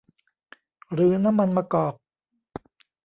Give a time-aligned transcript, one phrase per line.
[0.93, 1.95] หรือน้ำมันมะกอก